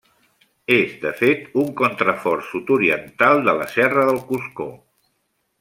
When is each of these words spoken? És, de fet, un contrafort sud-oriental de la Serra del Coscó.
És, 0.75 0.95
de 1.03 1.11
fet, 1.19 1.43
un 1.65 1.69
contrafort 1.83 2.47
sud-oriental 2.55 3.45
de 3.51 3.57
la 3.61 3.71
Serra 3.77 4.11
del 4.13 4.23
Coscó. 4.33 4.71